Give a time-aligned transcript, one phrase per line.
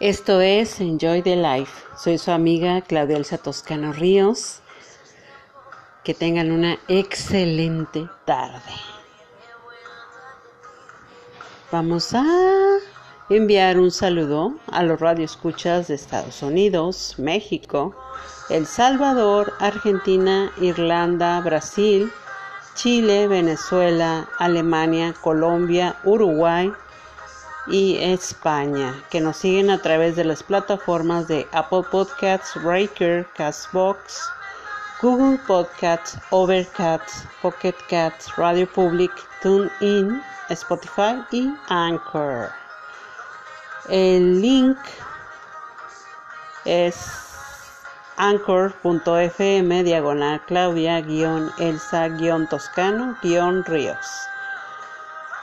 [0.00, 1.72] Esto es Enjoy the Life.
[1.96, 4.60] Soy su amiga Claudia Elsa Toscano Ríos.
[6.04, 8.60] Que tengan una excelente tarde.
[11.72, 12.26] Vamos a
[13.30, 17.96] enviar un saludo a los radioescuchas de Estados Unidos, México,
[18.50, 22.12] El Salvador, Argentina, Irlanda, Brasil,
[22.74, 26.70] Chile, Venezuela, Alemania, Colombia, Uruguay,
[27.68, 34.30] y España, que nos siguen a través de las plataformas de Apple Podcasts, Breaker, Castbox,
[35.02, 39.10] Google Podcasts, Overcast, Pocket Cats, Radio Public,
[39.42, 42.50] TuneIn, Spotify y Anchor.
[43.88, 44.78] El link
[46.64, 46.96] es
[48.16, 51.00] anchor.fm diagonal Claudia
[51.58, 52.08] Elsa
[52.48, 53.16] Toscano
[53.66, 54.28] Ríos.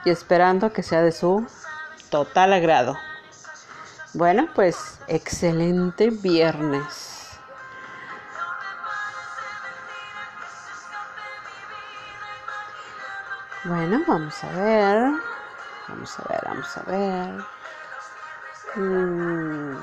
[0.04, 1.46] Y esperando que sea de su
[2.10, 2.98] total agrado.
[4.14, 7.21] Bueno, pues excelente viernes.
[13.64, 15.12] Bueno, vamos a ver.
[15.88, 17.46] Vamos a ver, vamos a ver.
[18.74, 19.76] Mm,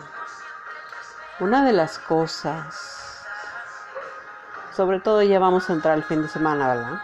[1.39, 3.25] una de las cosas,
[4.75, 7.03] sobre todo ya vamos a entrar al fin de semana, ¿verdad?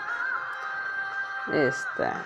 [1.53, 2.25] Esta.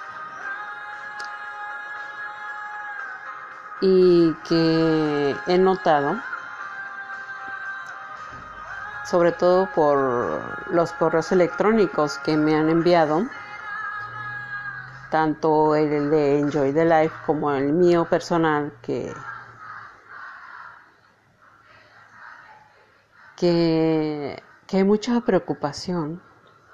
[3.82, 6.16] Y que he notado,
[9.04, 13.26] sobre todo por los correos electrónicos que me han enviado,
[15.10, 19.12] tanto el de Enjoy the Life como el mío personal, que,
[23.36, 26.22] que, hay mucha preocupación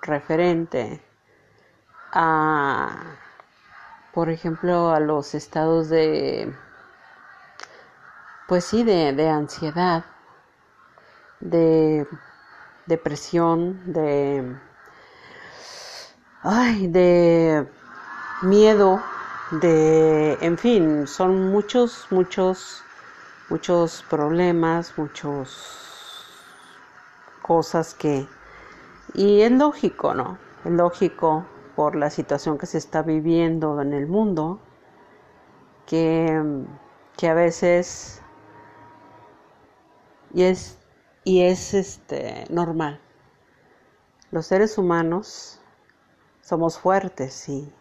[0.03, 1.03] referente
[2.13, 3.17] a,
[4.13, 6.53] por ejemplo, a los estados de,
[8.49, 10.05] pues sí, de, de ansiedad,
[11.41, 12.07] de
[12.87, 14.57] depresión, de,
[16.43, 17.69] ay, de
[18.43, 19.03] miedo,
[19.51, 22.83] de, en fin, son muchos, muchos,
[23.49, 26.31] muchos problemas, muchos
[27.43, 28.27] cosas que,
[29.15, 30.39] y es lógico, ¿no?
[30.65, 34.61] Es lógico por la situación que se está viviendo en el mundo,
[35.87, 36.43] que,
[37.17, 38.23] que a veces,
[40.33, 40.79] y es,
[41.25, 43.01] y es este, normal.
[44.31, 45.61] Los seres humanos
[46.43, 47.73] somos fuertes, sí,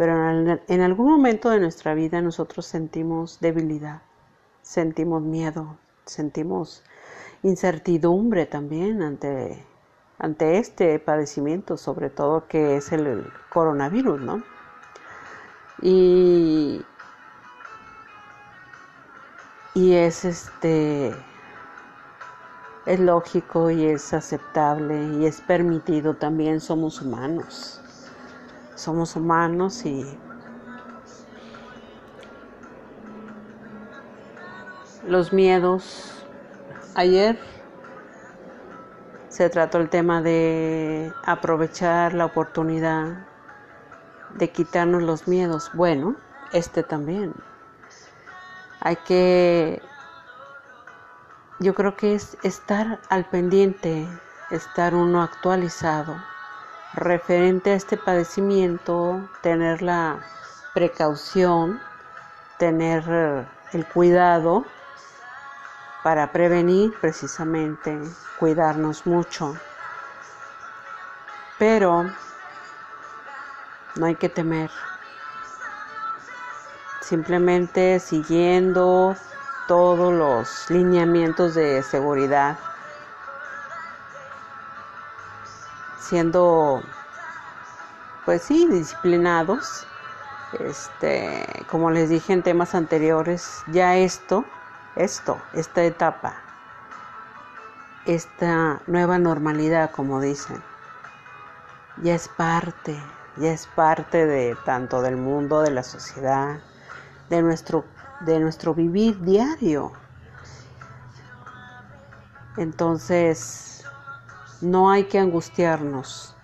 [0.00, 4.00] pero en, algún momento de nuestra vida nosotros sentimos debilidad,
[4.62, 5.76] sentimos miedo,
[6.06, 6.82] sentimos
[7.42, 9.62] incertidumbre también ante,
[10.18, 14.42] ante este padecimiento, sobre todo que es el, coronavirus, ¿no?
[15.82, 16.82] Y,
[19.74, 21.14] y es este
[22.86, 27.79] es lógico y es aceptable y es permitido también somos humanos
[28.74, 30.18] somos humanos y
[35.06, 36.24] los miedos.
[36.94, 37.38] Ayer
[39.28, 43.26] se trató el tema de aprovechar la oportunidad
[44.34, 45.70] de quitarnos los miedos.
[45.74, 46.16] Bueno,
[46.52, 47.34] este también.
[48.80, 49.82] Hay que,
[51.58, 54.06] yo creo que es estar al pendiente,
[54.50, 56.16] estar uno actualizado
[56.94, 60.20] referente a este padecimiento, tener la
[60.74, 61.80] precaución,
[62.58, 64.64] tener el cuidado
[66.02, 68.00] para prevenir precisamente,
[68.38, 69.56] cuidarnos mucho.
[71.58, 72.10] Pero
[73.96, 74.70] no hay que temer.
[77.02, 79.16] Simplemente siguiendo
[79.66, 82.58] todos los lineamientos de seguridad,
[86.10, 86.82] siendo,
[88.26, 89.86] pues sí, disciplinados.
[90.58, 94.44] Este, como les dije en temas anteriores, ya esto,
[94.96, 96.34] esto, esta etapa,
[98.04, 100.60] esta nueva normalidad, como dicen,
[102.02, 103.00] ya es parte,
[103.36, 106.58] ya es parte de tanto del mundo, de la sociedad,
[107.28, 107.84] de nuestro,
[108.22, 109.92] de nuestro vivir diario.
[112.56, 113.69] Entonces,
[114.60, 116.36] no hay que angustiarnos,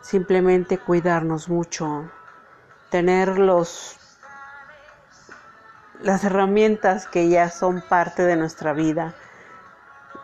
[0.00, 2.10] simplemente cuidarnos mucho,
[2.90, 3.96] tener los,
[6.00, 9.14] las herramientas que ya son parte de nuestra vida.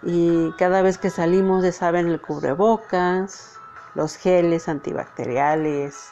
[0.03, 3.59] Y cada vez que salimos, de saben, el cubrebocas,
[3.95, 6.11] los geles antibacteriales,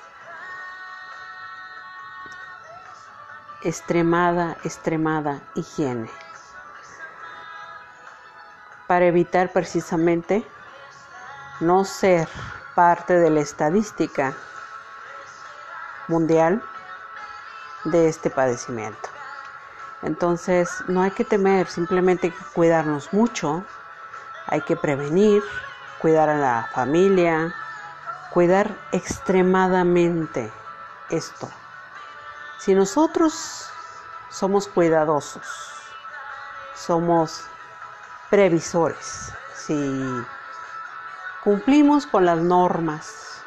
[3.62, 6.10] extremada, extremada higiene
[8.88, 10.44] para evitar precisamente
[11.60, 12.26] no ser
[12.74, 14.34] parte de la estadística
[16.08, 16.62] mundial
[17.84, 19.08] de este padecimiento.
[20.02, 23.64] Entonces no hay que temer, simplemente hay que cuidarnos mucho,
[24.46, 25.42] hay que prevenir,
[26.00, 27.54] cuidar a la familia,
[28.32, 30.50] cuidar extremadamente
[31.10, 31.48] esto.
[32.58, 33.68] Si nosotros
[34.30, 35.46] somos cuidadosos,
[36.74, 37.44] somos
[38.30, 39.74] previsores, si
[41.42, 43.42] cumplimos con las normas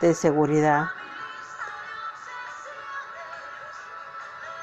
[0.00, 0.90] de seguridad,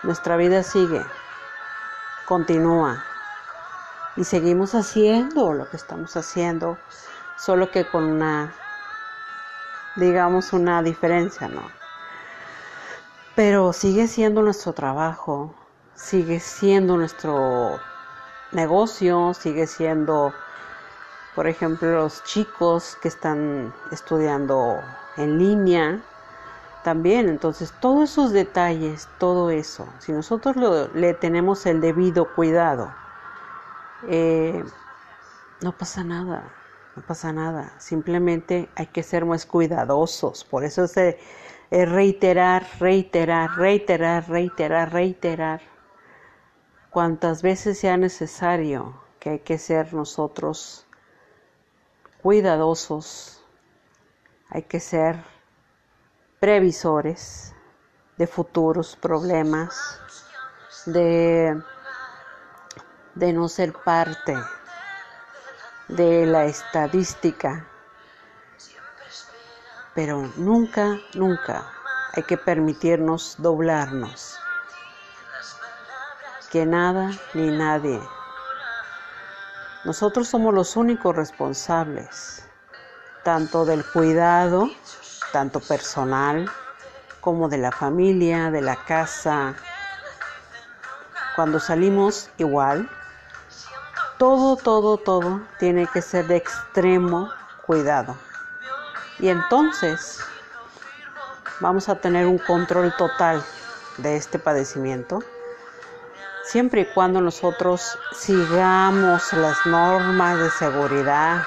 [0.03, 1.05] nuestra vida sigue,
[2.25, 3.03] continúa
[4.17, 6.77] y seguimos haciendo lo que estamos haciendo,
[7.37, 8.53] solo que con una,
[9.95, 11.63] digamos, una diferencia, ¿no?
[13.35, 15.55] Pero sigue siendo nuestro trabajo,
[15.95, 17.79] sigue siendo nuestro
[18.51, 20.33] negocio, sigue siendo,
[21.35, 24.81] por ejemplo, los chicos que están estudiando
[25.17, 26.01] en línea,
[26.83, 27.29] también.
[27.29, 30.55] Entonces, todos esos detalles, todo eso, si nosotros
[30.93, 32.91] le tenemos el debido cuidado,
[34.07, 34.63] eh,
[35.61, 36.43] no pasa nada,
[36.95, 37.73] no pasa nada.
[37.79, 40.43] Simplemente hay que ser más cuidadosos.
[40.45, 41.19] Por eso se
[41.71, 45.61] es reiterar, reiterar, reiterar, reiterar, reiterar,
[46.89, 50.85] cuantas veces sea necesario que hay que ser nosotros
[52.21, 53.43] cuidadosos,
[54.49, 55.17] hay que ser
[56.39, 57.53] previsores
[58.17, 59.99] de futuros problemas,
[60.85, 61.61] de,
[63.15, 64.35] de no ser parte
[65.87, 67.65] de la estadística
[69.99, 71.65] pero nunca, nunca
[72.13, 74.39] hay que permitirnos doblarnos.
[76.51, 78.01] Que nada ni nadie.
[79.85, 82.43] Nosotros somos los únicos responsables,
[83.23, 84.69] tanto del cuidado,
[85.31, 86.49] tanto personal,
[87.21, 89.55] como de la familia, de la casa.
[91.35, 92.89] Cuando salimos igual,
[94.17, 97.29] todo, todo, todo tiene que ser de extremo
[97.65, 98.17] cuidado.
[99.19, 100.19] Y entonces
[101.59, 103.43] vamos a tener un control total
[103.97, 105.19] de este padecimiento,
[106.49, 111.43] siempre y cuando nosotros sigamos las normas de seguridad,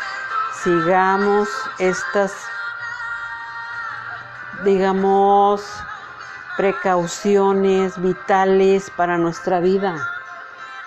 [0.62, 1.48] sigamos
[1.80, 2.32] estas,
[4.64, 5.64] digamos,
[6.56, 9.96] precauciones vitales para nuestra vida,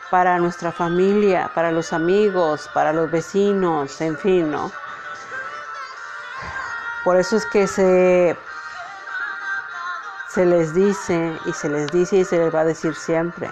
[0.10, 4.72] para nuestra familia, para los amigos, para los vecinos, en fin, ¿no?
[7.04, 8.38] Por eso es que se,
[10.30, 13.52] se les dice y se les dice y se les va a decir siempre.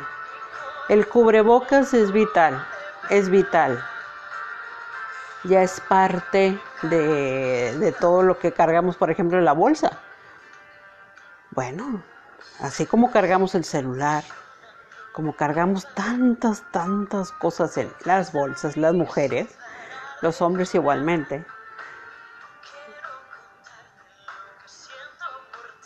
[0.89, 2.65] El cubrebocas es vital,
[3.09, 3.83] es vital.
[5.45, 9.99] Ya es parte de, de todo lo que cargamos, por ejemplo, en la bolsa.
[11.51, 12.03] Bueno,
[12.59, 14.23] así como cargamos el celular,
[15.13, 19.47] como cargamos tantas, tantas cosas en las bolsas, las mujeres,
[20.21, 21.45] los hombres igualmente.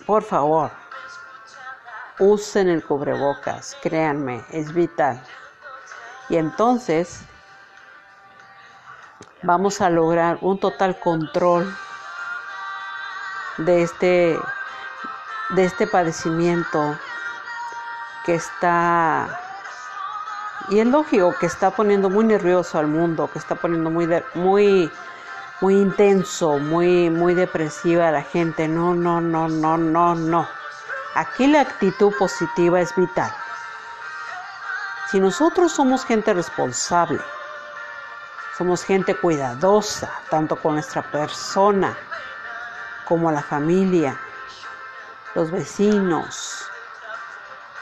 [0.05, 0.71] Por favor,
[2.19, 5.21] usen el cubrebocas, créanme, es vital.
[6.29, 7.21] Y entonces
[9.43, 11.73] vamos a lograr un total control
[13.57, 14.39] de este,
[15.49, 16.97] de este padecimiento
[18.25, 19.39] que está,
[20.69, 24.91] y es lógico que está poniendo muy nervioso al mundo, que está poniendo muy, muy,
[25.61, 28.67] muy intenso, muy, muy depresiva a la gente.
[28.67, 30.56] No, no, no, no, no, no.
[31.17, 33.33] Aquí la actitud positiva es vital.
[35.09, 37.19] Si nosotros somos gente responsable,
[38.55, 41.97] somos gente cuidadosa, tanto con nuestra persona
[43.07, 44.15] como la familia,
[45.33, 46.69] los vecinos.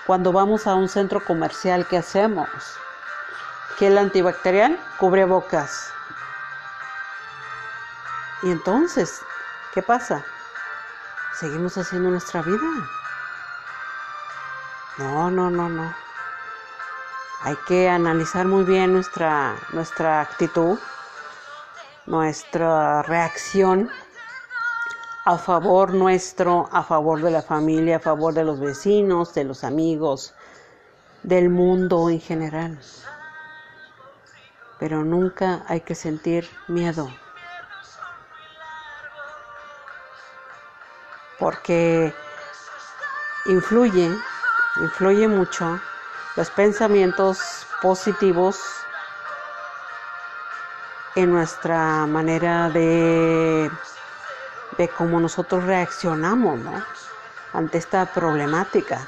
[0.07, 2.47] Cuando vamos a un centro comercial, ¿qué hacemos?
[3.81, 5.91] el antibacterial cubre bocas.
[8.43, 9.19] Y entonces,
[9.73, 10.23] ¿qué pasa?
[11.37, 12.94] Seguimos haciendo nuestra vida.
[14.97, 15.93] No, no, no, no.
[17.41, 20.79] Hay que analizar muy bien nuestra, nuestra actitud,
[22.05, 23.89] nuestra reacción
[25.25, 29.63] a favor nuestro, a favor de la familia, a favor de los vecinos, de los
[29.63, 30.33] amigos,
[31.23, 32.79] del mundo en general.
[34.79, 37.09] Pero nunca hay que sentir miedo.
[41.39, 42.13] Porque
[43.47, 44.15] influye,
[44.77, 45.79] influye mucho
[46.35, 48.59] los pensamientos positivos
[51.15, 53.71] en nuestra manera de,
[54.77, 56.59] de cómo nosotros reaccionamos
[57.53, 59.07] ante esta problemática.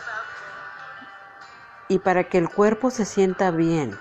[1.89, 3.97] Y para que el cuerpo se sienta bien,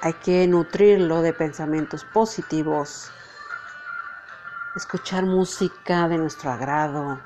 [0.00, 3.10] hay que nutrirlo de pensamientos positivos,
[4.76, 7.20] escuchar música de nuestro agrado,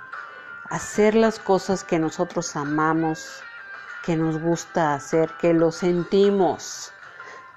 [0.72, 3.42] hacer las cosas que nosotros amamos,
[4.06, 6.94] que nos gusta hacer, que lo sentimos.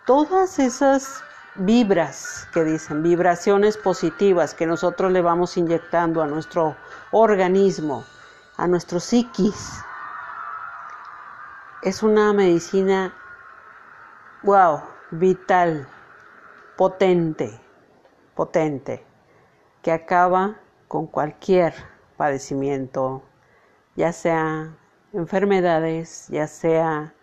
[0.05, 1.23] Todas esas
[1.55, 6.75] vibras que dicen, vibraciones positivas que nosotros le vamos inyectando a nuestro
[7.11, 8.03] organismo,
[8.57, 9.81] a nuestro psiquis,
[11.83, 13.13] es una medicina,
[14.43, 15.87] wow, vital,
[16.75, 17.61] potente,
[18.35, 19.05] potente,
[19.81, 20.57] que acaba
[20.89, 23.23] con cualquier padecimiento,
[23.95, 24.75] ya sea
[25.13, 27.13] enfermedades, ya sea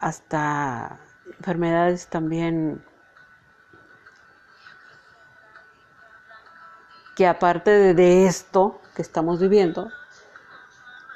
[0.00, 1.00] hasta
[1.38, 2.84] enfermedades también
[7.16, 9.90] que aparte de, esto que estamos viviendo,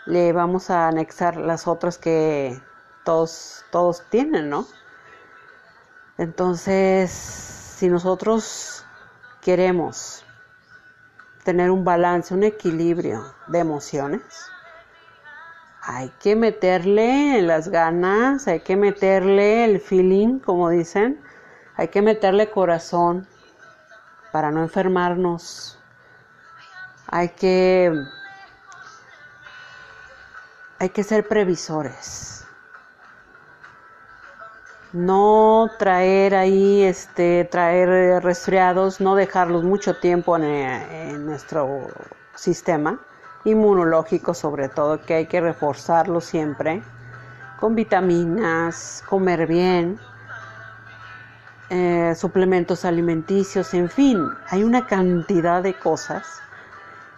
[0.07, 2.59] le vamos a anexar las otras que
[3.05, 4.67] todos, todos tienen, ¿no?
[6.17, 8.85] Entonces, si nosotros
[9.43, 10.25] queremos
[11.45, 14.23] tener un balance, un equilibrio de emociones.
[15.83, 21.21] Hay que meterle las ganas, hay que meterle el feeling, como dicen,
[21.77, 23.27] hay que meterle corazón
[24.33, 25.79] para no enfermarnos.
[27.07, 27.93] Hay que
[30.79, 32.40] hay que ser previsores
[34.93, 41.89] no traer ahí, este, traer resfriados, no dejarlos mucho tiempo en, nuestro
[42.35, 43.01] sistema
[43.45, 46.83] inmunológico sobre todo, que hay que reforzarlo siempre
[47.59, 49.99] con vitaminas, comer bien,
[51.69, 56.27] eh, suplementos alimenticios, en fin, hay una cantidad de cosas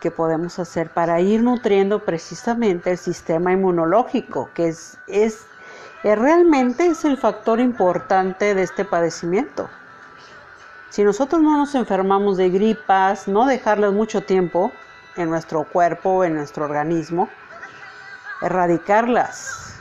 [0.00, 5.46] que podemos hacer para ir nutriendo precisamente el sistema inmunológico, que es, es
[6.02, 9.68] realmente es el factor importante de este padecimiento.
[10.90, 14.72] Si nosotros no nos enfermamos de gripas, no dejarlas mucho tiempo
[15.16, 17.28] en nuestro cuerpo, en nuestro organismo,
[18.42, 19.80] erradicarlas.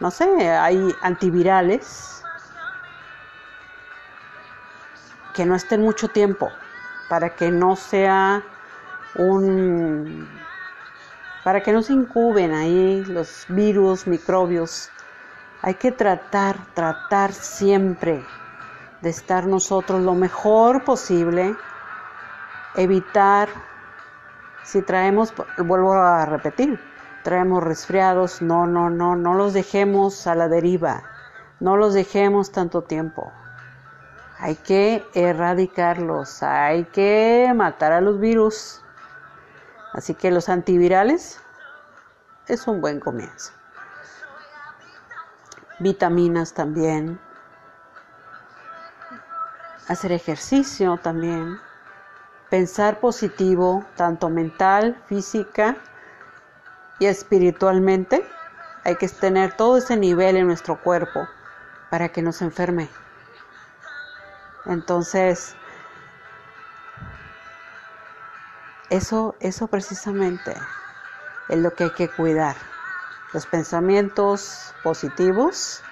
[0.00, 2.24] No sé, hay antivirales
[5.32, 6.52] que no estén mucho tiempo
[7.08, 8.42] para que no sea
[9.14, 10.28] un
[11.44, 14.90] para que no se incuben ahí los virus, microbios.
[15.62, 18.24] Hay que tratar, tratar siempre
[19.00, 21.56] de estar nosotros lo mejor posible,
[22.76, 23.48] evitar,
[24.62, 26.80] si traemos, vuelvo a repetir,
[27.24, 31.02] traemos resfriados, no, no, no, no los dejemos a la deriva,
[31.58, 33.32] no los dejemos tanto tiempo.
[34.38, 38.81] Hay que erradicarlos, hay que matar a los virus
[39.92, 41.40] Así que los antivirales
[42.46, 43.52] es un buen comienzo.
[45.78, 47.20] Vitaminas también.
[49.88, 51.58] Hacer ejercicio también.
[52.50, 55.76] Pensar positivo, tanto mental, física
[56.98, 58.24] y espiritualmente.
[58.84, 61.28] Hay que tener todo ese nivel en nuestro cuerpo
[61.90, 62.88] para que no se enferme.
[64.64, 65.56] Entonces,
[68.92, 70.54] eso, eso precisamente
[71.48, 72.56] es lo que hay que cuidar.
[73.32, 75.82] Los pensamientos positivos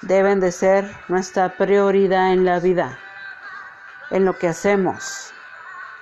[0.00, 2.98] deben de ser nuestra prioridad en la vida,
[4.10, 5.34] en lo que hacemos,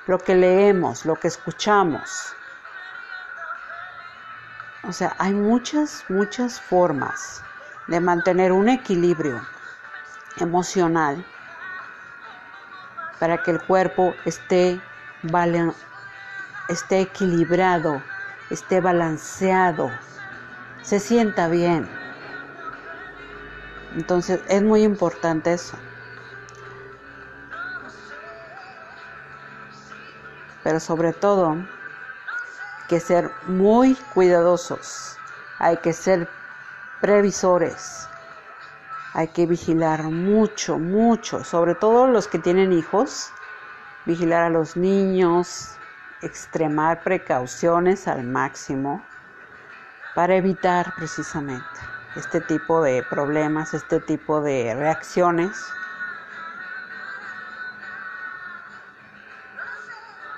[0.06, 2.32] lo que leemos, lo que escuchamos.
[4.84, 7.42] O sea, hay muchas, muchas formas
[7.88, 9.44] de mantener un equilibrio
[10.36, 11.24] emocional
[13.18, 14.80] para que el cuerpo esté,
[16.68, 18.02] esté equilibrado,
[18.50, 19.90] esté balanceado,
[20.82, 21.88] se sienta bien.
[23.96, 25.76] Entonces es muy importante eso.
[30.62, 35.18] Pero sobre todo, hay que ser muy cuidadosos,
[35.58, 36.28] hay que ser
[37.00, 38.08] previsores,
[39.12, 43.30] hay que vigilar mucho, mucho, sobre todo los que tienen hijos,
[44.06, 45.76] vigilar a los niños,
[46.22, 49.04] extremar precauciones al máximo
[50.14, 51.80] para evitar precisamente
[52.16, 55.56] este tipo de problemas, este tipo de reacciones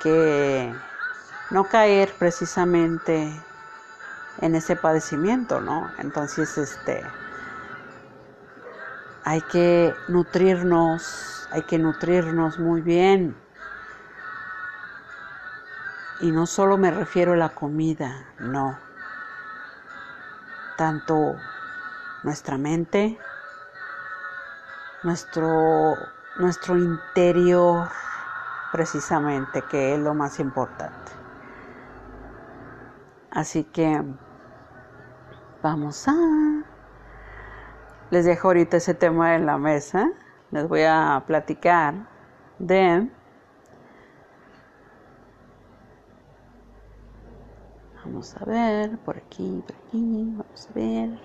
[0.02, 0.72] que
[1.50, 3.30] no caer precisamente
[4.40, 5.90] en ese padecimiento, ¿no?
[5.98, 7.02] Entonces, este
[9.24, 13.45] hay que nutrirnos, hay que nutrirnos muy bien.
[16.20, 18.78] Y no solo me refiero a la comida, no.
[20.76, 21.36] Tanto
[22.22, 23.18] nuestra mente,
[25.02, 25.94] nuestro,
[26.38, 27.88] nuestro interior,
[28.72, 31.12] precisamente, que es lo más importante.
[33.30, 34.02] Así que
[35.62, 36.14] vamos a
[38.10, 40.10] les dejo ahorita ese tema en la mesa.
[40.52, 41.94] Les voy a platicar
[42.58, 43.10] de
[48.16, 50.00] Vamos a ver, por aquí, por aquí,
[50.34, 51.20] vamos a ver.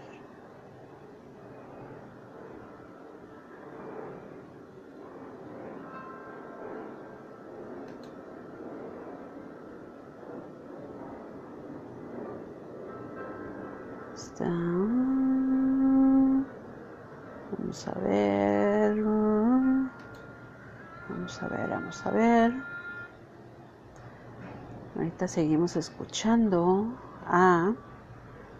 [14.16, 14.46] Está.
[17.50, 18.96] Vamos a ver.
[21.08, 22.81] Vamos a ver, vamos a ver.
[25.02, 26.86] Ahorita seguimos escuchando
[27.26, 27.74] a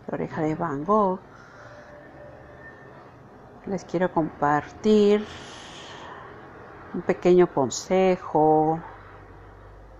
[0.08, 1.20] la oreja de Van Gogh.
[3.68, 5.24] Les quiero compartir
[6.96, 8.80] un pequeño consejo,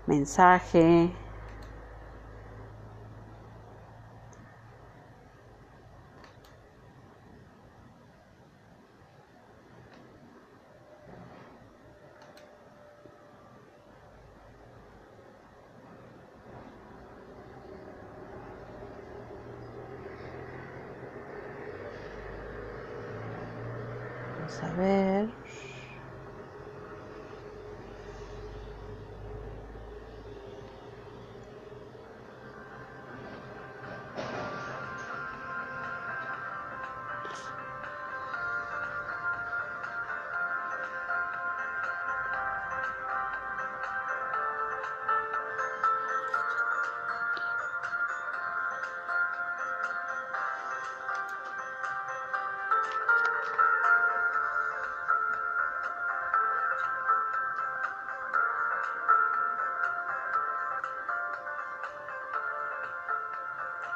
[0.08, 1.12] mensaje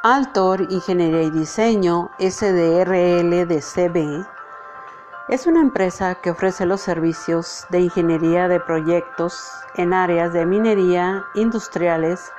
[0.07, 4.23] Altor Ingeniería y Diseño SDRL de CB
[5.29, 11.25] es una empresa que ofrece los servicios de ingeniería de proyectos en áreas de minería,
[11.33, 12.31] industriales,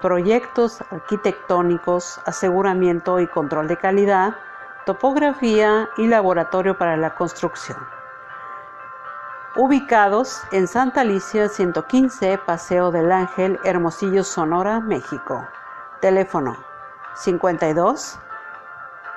[0.00, 4.34] proyectos arquitectónicos, aseguramiento y control de calidad,
[4.84, 7.78] topografía y laboratorio para la construcción.
[9.54, 15.46] Ubicados en Santa Alicia 115, Paseo del Ángel, Hermosillo, Sonora, México.
[16.00, 16.71] Teléfono
[17.14, 18.18] 52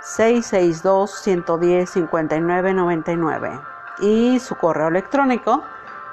[0.02, 3.62] 662 110 59 99
[4.00, 5.64] y su correo electrónico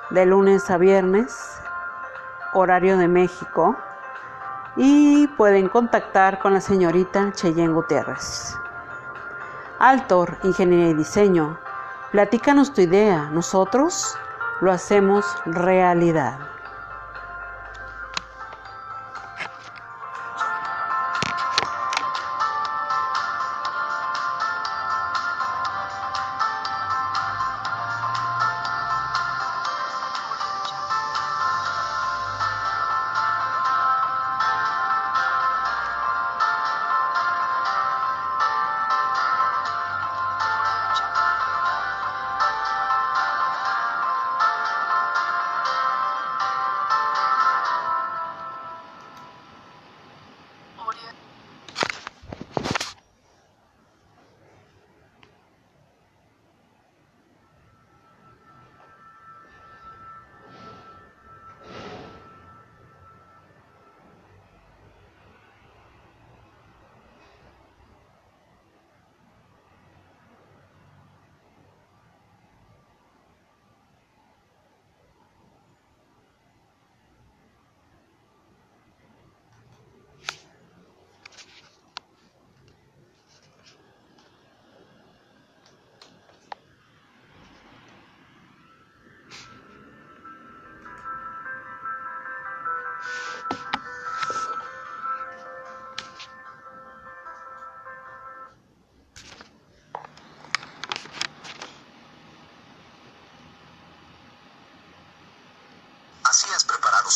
[0.09, 1.61] de lunes a viernes,
[2.53, 3.77] horario de México
[4.75, 8.55] y pueden contactar con la señorita Cheyenne Gutiérrez.
[9.79, 11.57] Altor, Ingeniería y Diseño,
[12.11, 14.15] platícanos tu idea, nosotros
[14.61, 16.52] lo hacemos realidad.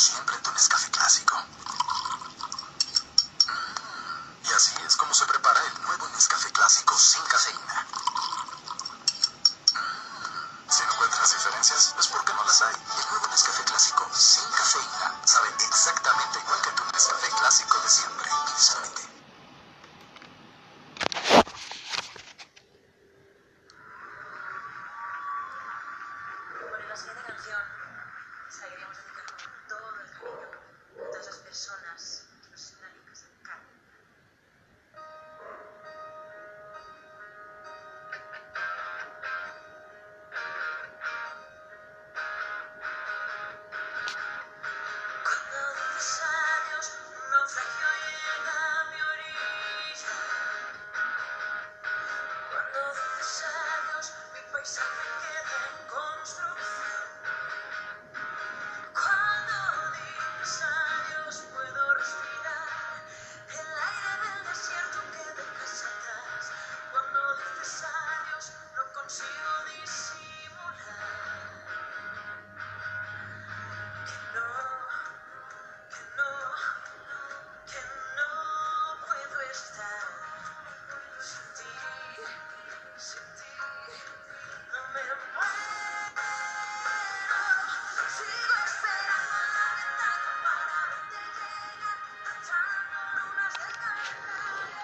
[0.08, 1.36] siempre tu Nescafé clásico.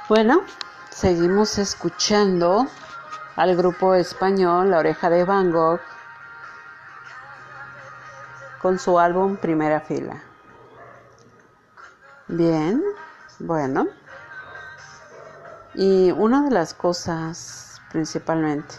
[0.09, 0.41] Bueno,
[0.89, 2.67] seguimos escuchando
[3.37, 5.79] al grupo español La Oreja de Van Gogh
[8.61, 10.21] con su álbum Primera Fila.
[12.27, 12.83] Bien,
[13.39, 13.87] bueno.
[15.73, 18.75] Y una de las cosas principalmente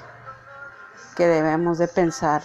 [1.17, 2.43] que debemos de pensar,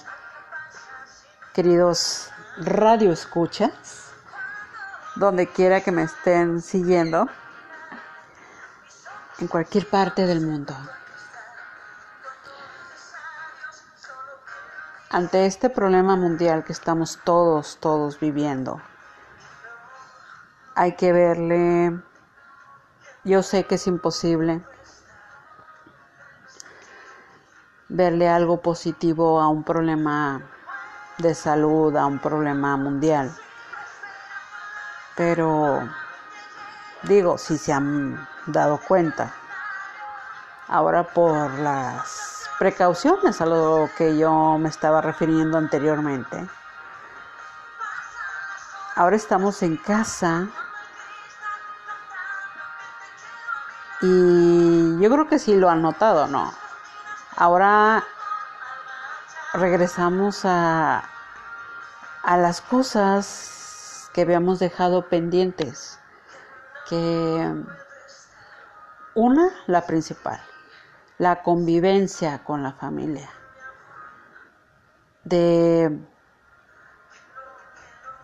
[1.53, 4.13] queridos radioescuchas,
[5.17, 7.27] donde quiera que me estén siguiendo,
[9.39, 10.75] en cualquier parte del mundo.
[15.10, 18.82] Ante este problema mundial que estamos todos, todos viviendo,
[20.75, 21.99] hay que verle,
[23.23, 24.62] yo sé que es imposible,
[27.88, 30.41] verle algo positivo a un problema
[31.17, 33.36] de salud, a un problema mundial.
[35.15, 35.89] Pero
[37.04, 39.33] digo, si se han dado cuenta.
[40.67, 46.47] Ahora por las precauciones a lo que yo me estaba refiriendo anteriormente.
[48.95, 50.49] Ahora estamos en casa
[54.01, 56.53] y yo creo que sí lo han notado, ¿no?
[57.38, 58.03] Ahora
[59.53, 61.03] regresamos a,
[62.23, 65.99] a las cosas que habíamos dejado pendientes,
[66.88, 67.53] que
[69.19, 70.39] una, la principal,
[71.17, 73.29] la convivencia con la familia.
[75.25, 75.99] De,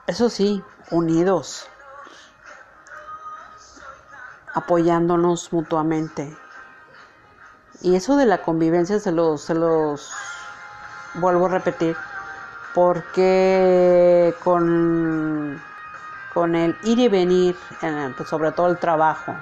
[0.07, 1.67] eso sí, unidos,
[4.53, 6.33] apoyándonos mutuamente.
[7.81, 10.13] Y eso de la convivencia se los, se los
[11.15, 11.97] vuelvo a repetir,
[12.73, 15.61] porque con,
[16.33, 17.57] con el ir y venir,
[18.15, 19.35] pues, sobre todo el trabajo,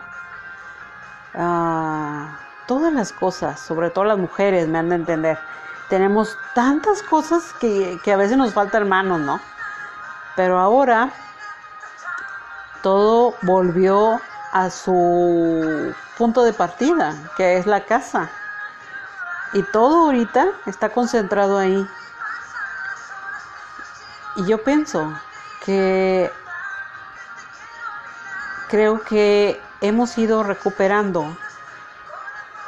[1.35, 5.39] Ah, todas las cosas, sobre todo las mujeres, me han de entender.
[5.89, 9.39] Tenemos tantas cosas que, que a veces nos faltan manos, ¿no?
[10.35, 11.11] Pero ahora
[12.81, 14.19] todo volvió
[14.51, 18.29] a su punto de partida, que es la casa.
[19.53, 21.87] Y todo ahorita está concentrado ahí.
[24.35, 25.13] Y yo pienso
[25.63, 26.31] que
[28.69, 31.37] creo que hemos ido recuperando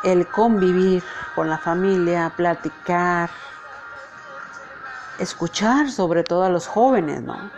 [0.04, 1.02] el convivir
[1.34, 3.30] con la familia, platicar,
[5.18, 7.50] escuchar sobre todo a los jóvenes, ¿no?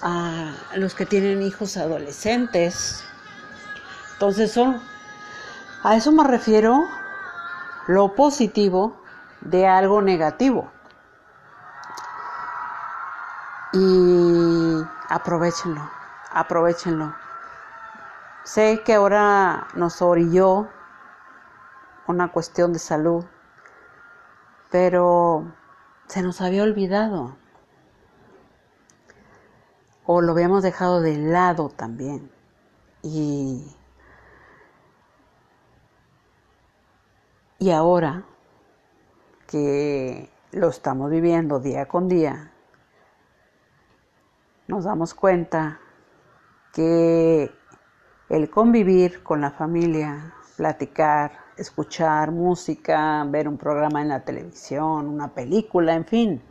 [0.00, 3.04] A los que tienen hijos adolescentes.
[4.14, 4.80] Entonces son,
[5.82, 6.88] a eso me refiero
[7.88, 8.98] lo positivo
[9.42, 10.72] de algo negativo.
[13.74, 15.90] Y aprovechenlo,
[16.32, 17.25] aprovechenlo.
[18.46, 20.68] Sé que ahora nos orilló
[22.06, 23.24] una cuestión de salud,
[24.70, 25.52] pero
[26.06, 27.36] se nos había olvidado
[30.04, 32.30] o lo habíamos dejado de lado también.
[33.02, 33.66] Y,
[37.58, 38.22] y ahora
[39.48, 42.52] que lo estamos viviendo día con día,
[44.68, 45.80] nos damos cuenta
[46.72, 47.52] que
[48.28, 55.28] el convivir con la familia, platicar, escuchar música, ver un programa en la televisión, una
[55.28, 56.42] película, en fin.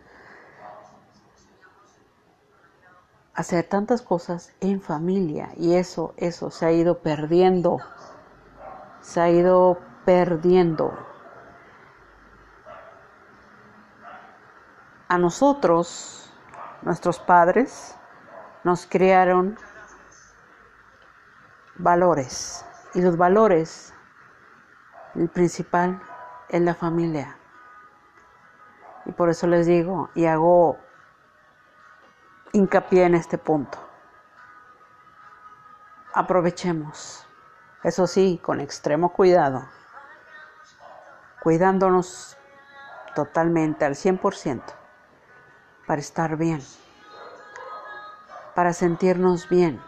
[3.33, 7.79] Hacer tantas cosas en familia y eso, eso se ha ido perdiendo.
[9.01, 10.93] Se ha ido perdiendo.
[15.09, 16.31] A nosotros,
[16.81, 17.95] nuestros padres,
[18.63, 19.57] nos crearon
[21.77, 23.93] valores y los valores
[25.15, 26.01] el principal
[26.49, 27.37] es la familia.
[29.05, 30.77] Y por eso les digo y hago
[32.51, 33.77] hincapié en este punto.
[36.13, 37.27] Aprovechemos,
[37.83, 39.67] eso sí, con extremo cuidado,
[41.43, 42.37] cuidándonos
[43.13, 44.63] totalmente al 100%
[45.85, 46.61] para estar bien,
[48.53, 49.81] para sentirnos bien,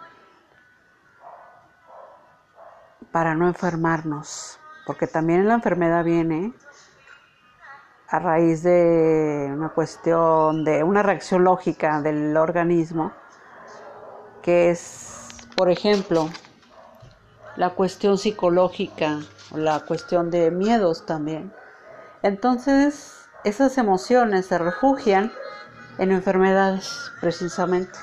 [3.17, 6.53] para no enfermarnos porque también la enfermedad viene
[8.07, 13.11] a raíz de una cuestión de una reacción lógica del organismo,
[14.43, 16.29] que es, por ejemplo,
[17.55, 19.17] la cuestión psicológica
[19.55, 21.51] la cuestión de miedos también.
[22.21, 25.33] Entonces, esas emociones se refugian
[25.97, 27.97] en enfermedades precisamente.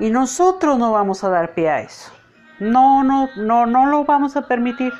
[0.00, 2.13] Y nosotros no vamos a dar pie a eso.
[2.64, 4.94] No, no, no, no lo vamos a permitir.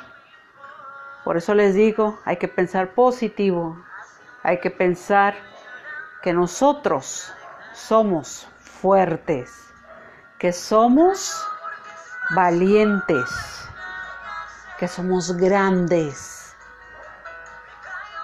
[1.23, 3.83] Por eso les digo, hay que pensar positivo,
[4.43, 5.33] hay que pensar
[6.21, 7.33] que nosotros
[7.73, 9.73] somos fuertes,
[10.37, 11.43] que somos
[12.35, 13.67] valientes,
[14.77, 16.55] que somos grandes,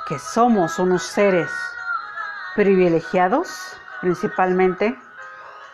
[0.07, 1.49] que somos unos seres
[2.55, 4.95] privilegiados principalmente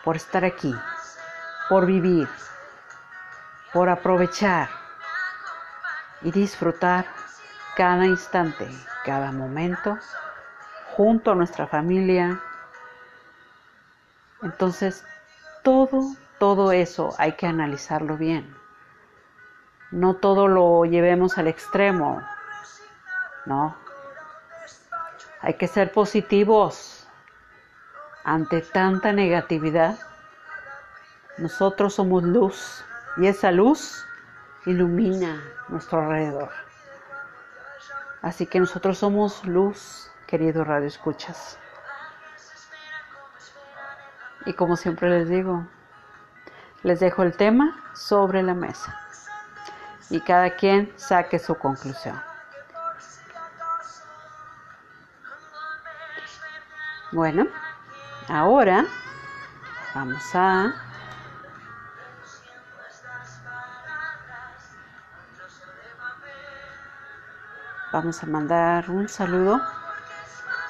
[0.06, 0.74] por estar aquí,
[1.68, 2.30] por vivir,
[3.74, 4.70] por aprovechar
[6.22, 7.06] y disfrutar
[7.76, 8.68] cada instante,
[9.06, 9.98] cada momento
[10.96, 12.42] junto a nuestra familia.
[14.42, 15.06] Entonces,
[15.64, 18.56] todo, todo eso hay que analizarlo bien.
[19.92, 22.22] No todo lo llevemos al extremo,
[23.46, 23.76] ¿no?
[25.42, 27.08] Hay que ser positivos
[28.24, 30.00] ante tanta negatividad.
[31.38, 32.84] Nosotros somos luz
[33.18, 34.06] y esa luz
[34.66, 36.52] ilumina nuestro alrededor.
[38.22, 41.58] Así que nosotros somos luz, querido Radio Escuchas.
[44.46, 45.68] Y como siempre les digo,
[46.84, 48.98] les dejo el tema sobre la mesa
[50.10, 52.20] y cada quien saque su conclusión.
[57.12, 57.48] Bueno,
[58.30, 58.86] ahora
[59.96, 60.87] vamos a
[67.98, 69.60] Vamos a mandar un saludo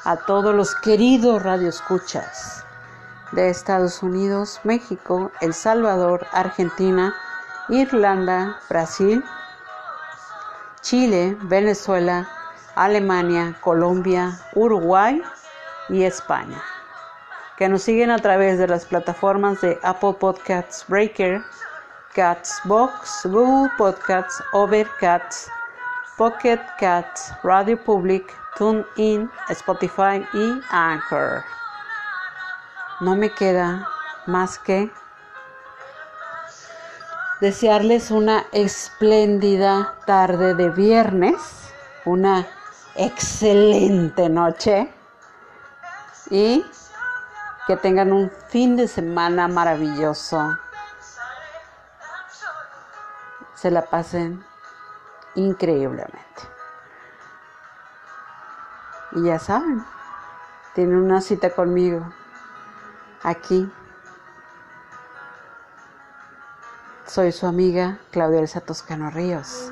[0.06, 2.64] a todos los queridos radioescuchas
[3.34, 7.14] de Estados Unidos, México, El Salvador, Argentina,
[7.68, 9.22] Irlanda, Brasil,
[10.80, 12.30] Chile, Venezuela,
[12.76, 15.22] Alemania, Colombia, Uruguay
[15.90, 16.64] y España,
[17.58, 21.44] que nos siguen a través de las plataformas de Apple Podcasts Breaker,
[22.64, 25.50] Box, Google Podcasts, Overcast,
[26.18, 31.44] Pocket Cats, Radio Public, TuneIn, Spotify y Anchor.
[33.02, 33.88] No me queda
[34.26, 34.92] más que
[37.40, 41.72] desearles una espléndida tarde de viernes,
[42.06, 42.48] una
[42.96, 44.92] excelente noche
[46.32, 46.66] y
[47.68, 50.58] que tengan un fin de semana maravilloso
[53.54, 54.47] se la pasen
[55.38, 56.18] increíblemente.
[59.14, 59.86] Y ya saben,
[60.76, 62.12] tienen una cita conmigo
[63.24, 63.72] aquí.
[67.06, 69.72] Soy su amiga Claudia Elsa Toscano Ríos.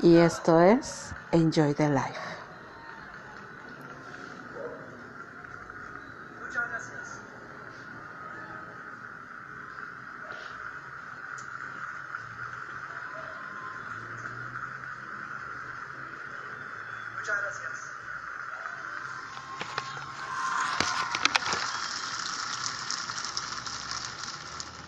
[0.00, 2.37] Y esto es Enjoy the Life.